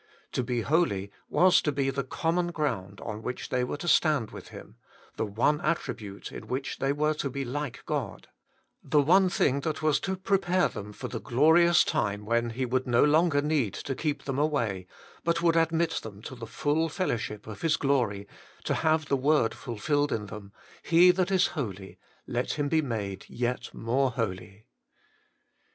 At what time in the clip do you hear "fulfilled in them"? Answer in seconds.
19.53-20.51